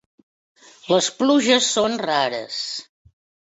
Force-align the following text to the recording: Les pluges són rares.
Les 0.93 1.11
pluges 1.21 1.69
són 1.77 2.01
rares. 2.07 2.61